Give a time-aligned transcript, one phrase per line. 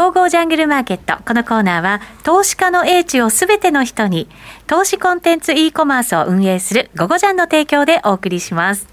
[0.00, 1.22] ゴーゴージャングルマーケット。
[1.24, 4.30] このコーナーは、投資家の英知をすべての人に、
[4.66, 8.88] 投資コンテンツ e コマースを運営するゴゴジャンの提供でお送りします。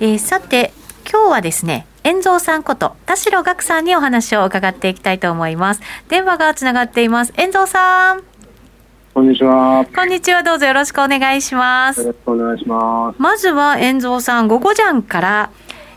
[0.00, 0.72] えー、さて、
[1.08, 5.80] 今日はですね、遠蔵さんこと田代岳さんにお話を伺っていきたいと思います。
[6.08, 7.32] 電話がつながっています。
[7.36, 8.22] 遠蔵さん。
[9.14, 9.86] こんにちは。
[9.94, 10.42] こんにちは。
[10.42, 12.00] どうぞよろしくお願いします。
[12.00, 13.22] よろしくお願いします。
[13.22, 15.50] まずは、遠蔵さん、午後ジャンから、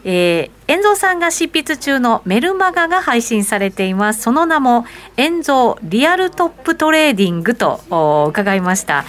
[0.03, 4.23] えー、遠蔵さんが執筆中のメルマガが配信されています。
[4.23, 7.81] その名も、遠蔵リアルトップトレーディングと
[8.29, 9.05] 伺いました。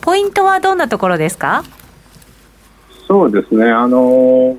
[0.00, 1.62] ポイントはどんなところですか？
[3.06, 3.70] そうですね。
[3.70, 4.56] あの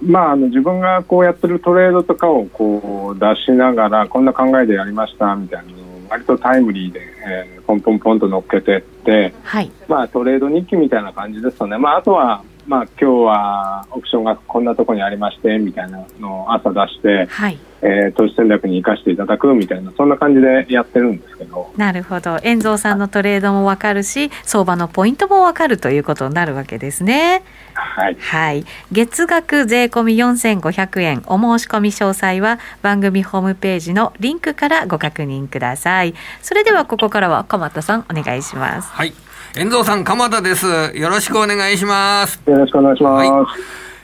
[0.00, 5.78] まあ、あの自分がこうやってるトレードとかをこう出しながらこんな考えでやりましたみたいなのを
[6.08, 17.58] 割とタイムリーで、えー、ポンポンポンと乗っけてって、はい、まあ、トレード日記みたいな感じですとね、まあ、あとはまあ、今日はオプションがこんなところにありましてみたいなのを朝出して、はい。
[17.80, 21.72] えー、投資戦略に生かしていただくみたいなそんな感じでやってるんですけど。
[21.76, 22.38] なるほど。
[22.42, 27.42] 遠蔵さんのトレードも分かるし相場のポイントも分かるということになるわけですね。
[27.74, 31.22] はい、はい、月額税込み4500円。
[31.26, 36.14] お申し込み詳細は番組ホームページのリンクからご確認ください。
[36.42, 38.90] それではここからは鎌田さんお願いします。
[38.90, 39.12] はい。
[39.56, 40.66] 遠藤さん、鎌田です。
[40.94, 42.40] よろしくお願いします。
[42.46, 43.30] よろしくお願いします。
[43.30, 43.48] はい、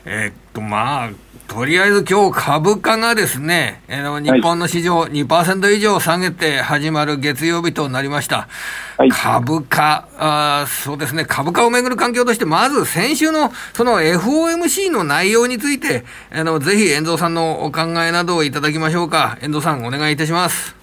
[0.06, 1.11] えー、っと、まあ、
[1.48, 8.48] とりあえず今日株価がですね、えー、日本の市場2%以上下げて始まる月曜日となりました。
[8.97, 19.39] はい、株価あ、そうですね、株価をめぐる環境として、まず先週のその FOMC の内容について、あのぜひ遠藤さんのお考えなどをいただきましょうか。
[19.42, 20.75] 遠藤さん、お願いいたします。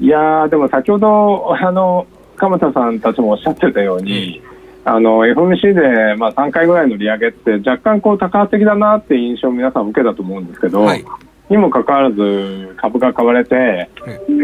[0.00, 4.42] いやでも先ほど、あの、鎌田さんたちもおっしゃってたように、
[4.84, 11.04] あの FMC で、まあ、3回ぐらいの利上げって若干こう多感的だなって印象を皆さん受けたと思うんですけど、はい、
[11.50, 13.90] にもかかわらず株が買われて、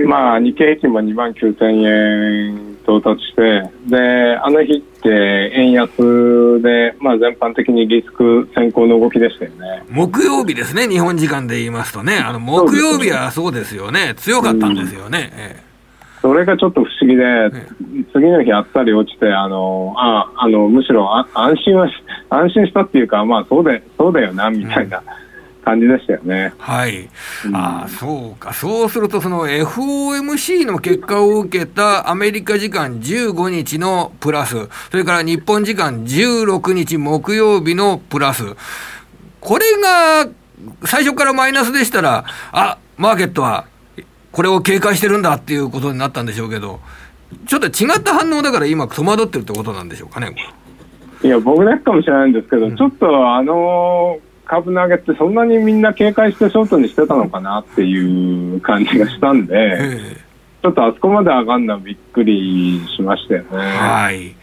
[0.07, 9.85] まあ、日経平均も2万9000円到達してであの日って円安で、まあ、全般的にリスク先行の動きでしたよね。
[9.89, 12.19] 木曜日ですね日本時間で言いますとね。
[12.19, 14.15] あの木曜日はそうですよね。
[14.17, 15.31] 強かったんですよね。
[15.35, 15.66] ええ
[16.27, 17.25] それがちょっと不思議で、
[18.13, 21.89] 次の日あっさり落ちて、あの、あ、あの、むしろあ安心は
[22.31, 25.05] 安心したっていうか、まあ、そうで、そうだよな、みたいな。
[25.65, 26.53] 感じでしたよね。
[26.59, 27.09] はい。
[27.53, 28.53] ああ、そうか。
[28.53, 38.45] そうすると、その FOMC の結果を受けたアメリカ時間15日のプラス、それから日本時間16日木曜日のプラス。
[39.41, 40.29] これが
[40.85, 43.67] 最初からマイナスでしたら、あ、マーケットは
[44.37, 46.81] これを警戒してるんだっていうことになったんでしょうけど、
[47.47, 50.37] ちょっと違った反応だから今、戸惑ってるってことなんでしょうかね、
[51.25, 60.01] いや、僕だけかもしれないんですけど、うん、ちょっとあの株投げって、そんなにみんな警戒してショートにしてたのかなっていう感じがしたんで、
[60.63, 63.57] ちょっとあそこまで上がるのはびっくりしましたよね。
[63.57, 64.35] はい、はい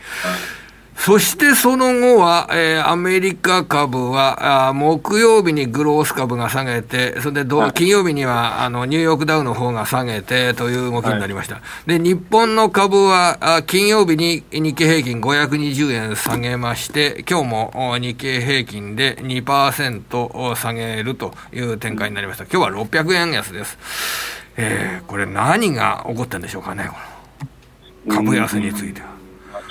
[1.06, 11.56] そしてその後は、えー、アメリカ株はあ木曜日にグロース株が下げて、それで、はい、金曜日にはあのニューヨークダウの方が下げてという動きになりました。
[11.56, 22.46] はい、で、日本の株はあ金曜日に日経平均520円下げまして、今日も日経平均で2%下げるという展開になりました。
[22.46, 23.78] 今日は600円安です。
[24.56, 26.90] えー、これ何が起こったんでしょうかね、
[28.08, 29.12] 株安については。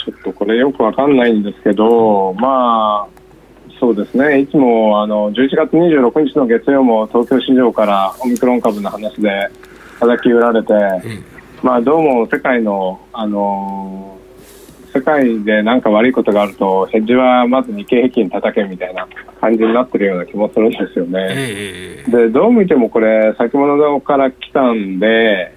[0.05, 3.09] ちょっとこれよくわかんないんですけど、まあ、
[3.79, 9.49] そうですね、いつもあの11月26日の月曜も東京市場からオミクロン株の話で
[10.01, 10.75] 叩き売られて、
[11.63, 14.19] まあ、どうも世界の、あの
[14.93, 19.07] 世界で何か悪いことがあると、ヘッジはまず日経平均叩けみたいな
[19.41, 22.05] 感じになってるような気もするんですよね。
[22.09, 25.55] でどう見てもこれ、先物から来たんで、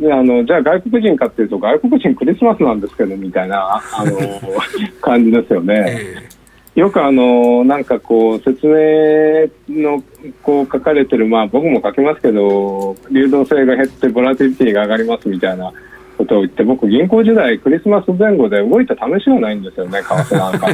[0.00, 4.16] であのじゃあ外国人かっていうと外国人クリスマスなんですけどみたいなあの
[5.00, 6.30] 感じですよね。
[6.74, 10.02] よくあのなんかこう説明の
[10.42, 15.72] こう書かれてるまあ僕も書きますけど流動性が減ってボラティリティが上がりますみたいな
[16.20, 20.66] ことを言って僕銀行時代クリスマス前後で動いた試しがないんですよね 為替なんか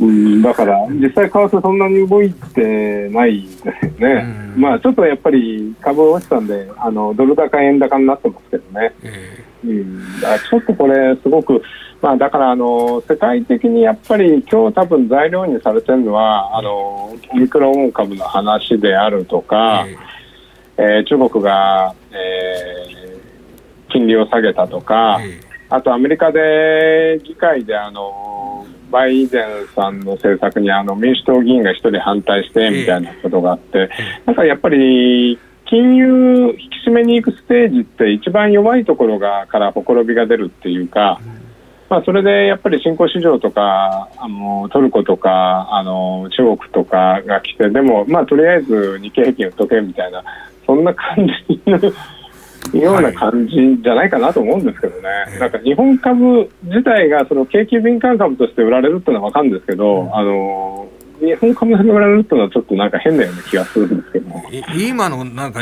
[0.00, 4.24] うん、だから実際為替そんなに動いてないですよね、
[4.56, 8.92] まあちょっとやっぱり株落ちたんであのドル高円高になってますけどね、
[9.64, 11.62] うん、だちょっとこれすごく
[12.02, 19.86] まあ、だからあの世界的にやっぱり今日多分材料にされてるのはあのオミクロン株の話であるとか、
[20.76, 23.05] えー、中国が、えー
[23.96, 25.18] 金利を下げたとか、
[25.70, 29.44] あとアメリカで議会であのバイデン
[29.74, 33.88] さんの政策にあの民主党議員が1人反対してみたいなことがあって、
[34.26, 41.18] なんかやっぱり金融引き締めに行くステージって一番弱いところがからほころびが出るっていうか、
[41.88, 50.22] まあ、それでやっぱり新興市場とかあのトルコとかあの中国とかが来てでも、まあ、とりあえず日経平均売っとけみたいな
[50.66, 51.16] そんな感
[51.48, 51.78] じの
[52.74, 60.88] ような感じじゃないかなと思うんですけどね、はい、なんか日本株自体がその景気敏感株として売られるっていうのは分かるんですけど、うん、あの
[61.20, 64.26] 日本株が売られるっていうのはちょっとなんか変なような気がするんですけど。
[64.78, 65.60] 今のなんか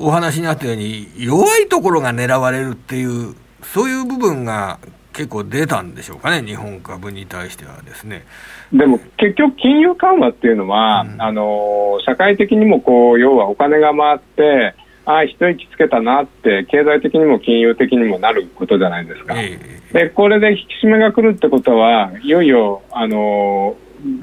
[0.00, 4.78] お話にあったように弱いところが狙われるっていうそういう部分が
[5.16, 8.26] 結構出たんでしょうかね、日本株に対してはですね。
[8.70, 14.74] でも結局、金融緩和っていうのは、うん、あの社会的にもこう要はお金が回って、
[15.06, 19.40] ああ、一息つけたなって、経済的にも金融的にもなることじゃないですか。
[19.40, 23.76] えー、で、これで引き締めが来るってことは、いよいよ、あの、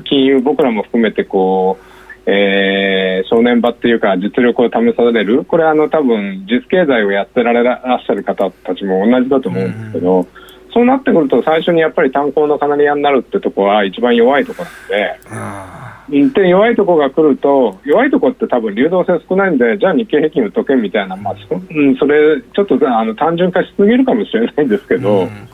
[0.04, 1.94] 金融、僕らも含めてこう、
[2.26, 10.43] えー、正念場っていうか実力を試される、これあの多分実経済をやってられらっしゃる方たちも同じだと思うんですけど、うん
[10.74, 25.50] そうなってくると最初にやっぱり炭鉱のカナリアになるってとこは一番弱いところなんで、で弱いところが来ると弱いところって多分流動性少ないんでじゃあ日経平均売っとけみたいな、まあそうん、それちょっとあの単純化しすぎるかもしれないんですけど、うん、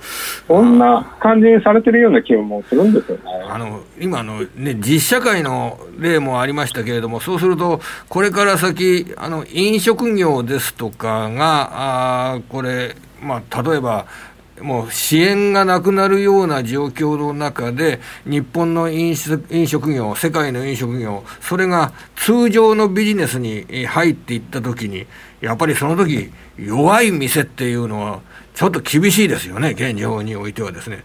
[0.48, 3.24] そんな感じにされてるような気もするんですよね。
[3.48, 14.06] あの今の、ね、実社会の例もありましたけれどもそうするとこれから先あの飲食業ですとかがあこれまあ、例えば
[14.61, 25.06] もう支援がなくなるような状況の中で、日本の飲食業、世界の飲食業、それが通常のビジネスに入っていったときに、
[25.41, 28.21] やっぱりその時弱い店っていうのは、
[28.53, 31.03] ちょっと厳しいですよね、現状においてはですね。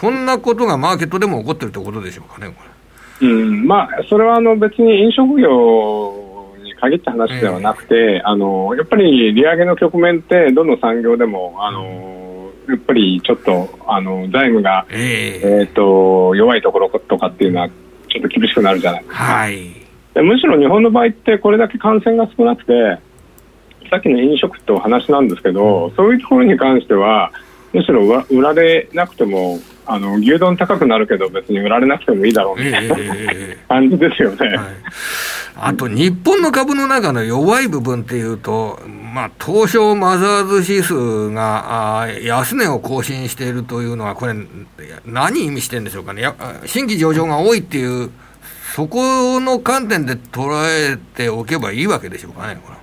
[0.00, 2.54] そんなことがマーケットでも起こってるってことでしょうかね、
[3.22, 12.29] うん、まあ、それはあの別に飲食業に限った話ではなくて、えー、あのやっぱり利上げの局面って、どの産業でも、あの、
[12.70, 19.70] やっぱりちょっとあの財務が、えー、えーと弱いところとかっていうのはちょっと厳しくなるじゃないですか、はい、
[20.16, 22.98] むしろ日本の場合ってこれだけ感染が少なくて
[23.90, 27.32] さっきの飲食ってお話なんですけど、うん、そういうところに関しては
[27.72, 29.58] むしろ売られなくても
[29.92, 34.46] あの牛丼高くなるけど別に売られなくてもいいだろうみたいな、えー、感じですよね。
[34.46, 34.56] はい
[35.62, 38.80] あと、日本の株の中の弱い部分っていうと、
[39.12, 44.34] まあ、東証マザーズ指数があ安値を更新しているというのは、これ、
[45.04, 46.24] 何意味してるんでしょうかね、
[46.64, 48.10] 新規上場が多いっていう、
[48.74, 52.79] そこの観点で捉えておけばいいわけでしょうかね、これ。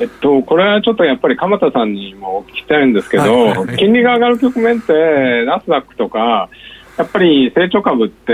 [0.00, 6.48] えっと、これはちょっとやっぱり鎌田さんにも聞きたいんですけど、はいはい、金利が上がる局面って、ナスダックとか、
[6.96, 8.32] やっぱり成長株って、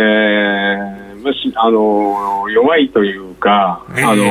[1.22, 4.24] むしあの弱いというか、あの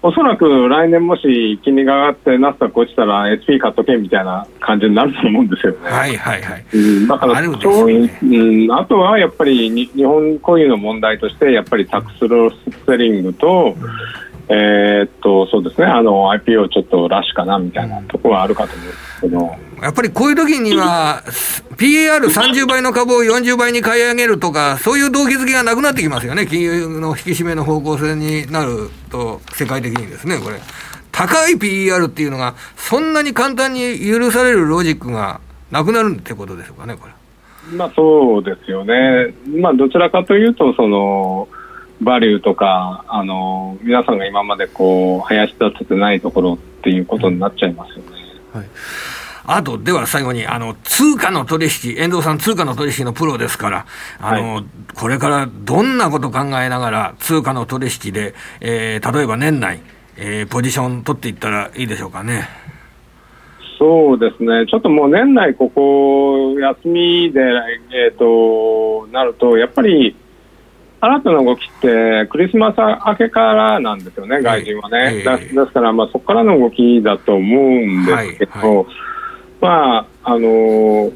[0.00, 5.78] おそらく来年もし金利が上がってナスダック落ちたら SP 買っとけみたいな感じになると思うんですよね。
[5.90, 6.64] はいはいはい。
[6.72, 12.56] うん、だからそういう、うん、あとはやっぱり日本固有の問題としてやっぱりタックスロス
[12.86, 19.68] セリングと、うんえー、っとそうですねあの IPO ちょっとラッシュかなみたいなところはあるかと思うんですけど。
[19.82, 21.22] やっぱりこういう時には、
[21.76, 30.56] PAR30 倍の株を40倍に買い上げるとか、そういう動機づけがなくなってきますよね、金融の引き締めの方向性になると、世界的にですね、これ。
[31.12, 35.40] 高い PER っていうのが、そんなに簡単に許されるロジックが
[35.70, 37.12] なくなるってことでしょうかね、これ。
[37.76, 39.34] まあそうですよね。
[39.60, 41.48] まあどちらかというと、その、
[42.00, 48.02] バリューとか、あの、皆さんが今までこう、林立ててないところっていうことになっちゃいますよね。
[48.52, 48.66] はい。
[49.50, 53.86] あと、では最後に、あの、通貨の取引、遠藤さん通貨の取引のプロですから、
[54.20, 54.64] あの、はい、
[54.94, 59.80] これからどんなこと考えながら、通貨の取引で、えー、例えば年内、
[60.18, 62.46] えー、ポジション取っていったらいいでしょうかね。
[63.78, 70.14] そうですね、ちょっともう年内、ここ、休みで、えっ、ー、と、なると、やっぱり、
[71.00, 75.22] 新たな動きってクリスマス明けからなんですよね、外人はね。
[75.24, 78.86] はい、ですから、まあ、そこからの動きだと思うんですけど、はいはい、
[79.60, 81.12] まあ、あの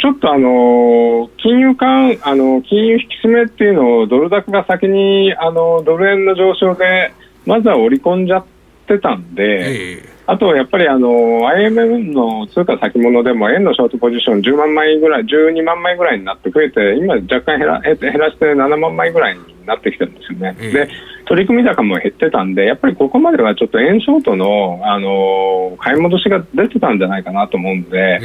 [0.00, 7.12] ちょっとあの金融緩あの金融引き締めっていうのをドル高が先にあのドル円の上昇で
[7.44, 8.44] まずは織り込んじゃっ
[8.86, 20.52] てたんで、あとやっぱりあの IMF の通貨先物でも円のショートポジション10万枚ぐらい12万枚ぐらいになって増えて今若干減ら減らして7万枚ぐらいになってきてるんですよね。
[20.72, 20.88] で
[21.26, 28.20] 取り組み高も減ってたんでやっぱりここまではちょっと円ショートのあの買い戻しが出てたんじゃないかなと思うんで。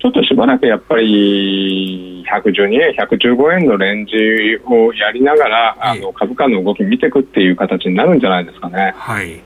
[0.00, 4.14] ちょっとしばらくやっぱり112円、115円のレンジ
[4.64, 8.94] をやりながら、あの株価の動き見ていくっていう形になるんじゃないですかね。
[8.96, 9.40] はい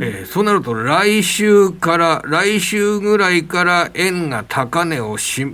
[0.00, 5.46] えー、そうなると、来週から、来週ぐらいから円が高値をし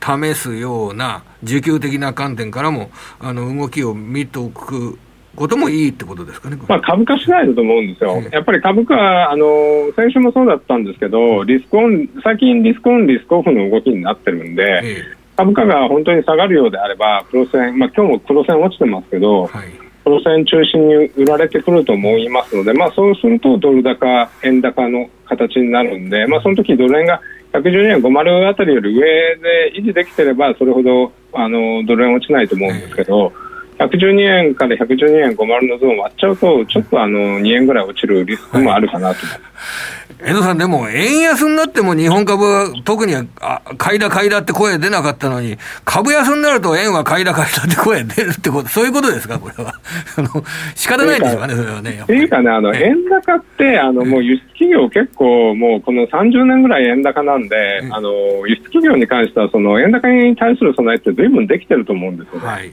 [0.00, 2.90] 試すような、需給的な観点からも、
[3.20, 4.98] あの動きを見ておく
[5.38, 9.46] こともいいってことですかね、まあ、株価次第だと思うんですよ、やっぱり株価あの、
[9.94, 15.04] 先週もそうだったんですけど、リスクオン最近、リスクオン、リスクオフの動きになってるんで、
[15.36, 27.20] 株価が本当に下がるようであれば、黒線、まあ今日も黒線落ちてますけど、はい、黒線中心に売られてくると思いますので、まあ、そうするとドル高、円高の形になるんで、まあ、その時ドル円が
[27.52, 29.02] 112円50あたりより上
[29.36, 33.32] で維持できてれば、それほどあのドル円落ちないと思うんですけど、
[33.78, 39.98] 112円から112円50のゾーン割っちゃうと、ちょっとあの2円ぐらい落ちるリスクもあるかなと思います。
[40.20, 49.74] 江野さん、でも、円安になっても日本株は特にあ買いだ買いだって声出なかったのに、株安になると円は買いだ買いだって声出るってこと、そういうことですか、これは。
[50.18, 50.44] あの
[50.74, 52.00] 仕方ないんですかね、それはね。
[52.02, 58.10] っていうかね、あの、円高って、あの、もう輸出企業結構、もうこの30年ぐらい円高なんで、あの、
[58.48, 62.46] 輸出企業に関しては、その円高に対する備えって随分できてると思うんですよね。
[62.46, 62.70] はい、はい。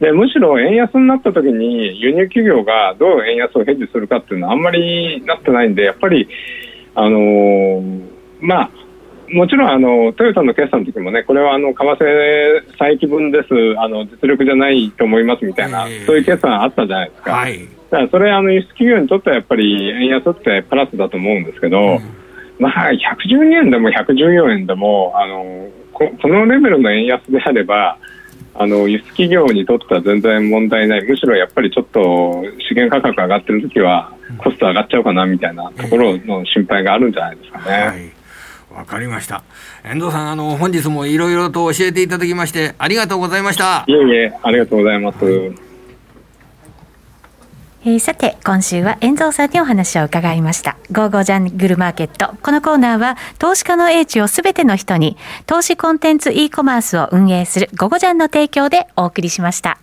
[0.00, 6.28] で、むしろ円安になった時に輸入企業がどう円安をヘッジするかっていうのはあんまりなってないんで、やっぱり、
[6.94, 8.08] あのー、
[8.40, 8.70] まあ、
[9.30, 17.32] もちろんあのトヨタの決算の時もね、これはあの為替再起分です、あの実力じゃないと思いますみたいな、そういう決算あったじゃないですか。
[17.32, 17.58] はい、
[17.90, 22.00] だからそれあの輸出企業にとってはやっぱり円安ってプラスだと思うんですけど、うん、
[22.58, 27.98] まあ112円でも114円でもあのここのレベルの円安であれば。
[28.60, 37.86] あの輸出企業にとっては全然問題ない、むしろやっぱりちょっと資源価格上がってるときは、コスト上がっちゃうかなみたいなところの心配があるんじゃないですかね。
[37.86, 38.12] はい
[38.70, 39.42] わかりました。
[39.82, 43.84] 遠藤さん、あの、本日もいろいろと教えていただきまして、ありがとうございました。
[43.88, 45.24] いえいえ、ありがとうございます。
[45.24, 45.67] はい
[47.84, 50.76] えー、さて、今週は遠藤さんにお話を伺いました。
[50.90, 52.34] ゴーゴージャングルマーケット。
[52.42, 55.16] このコーナーは、投資家の英知をすべての人に、
[55.46, 59.78] 投資コンテンツ e コマースを運営するゴゴジャンの提供でお送りしました。